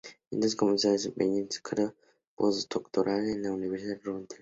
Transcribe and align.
Entonces 0.31 0.55
comenzó 0.55 0.87
a 0.87 0.93
desempeñarse 0.93 1.39
en 1.41 1.43
un 1.43 1.61
cargo 1.85 1.95
postdoctoral 2.35 3.29
en 3.29 3.43
la 3.43 3.51
Universidad 3.51 3.99
Rutgers. 4.03 4.39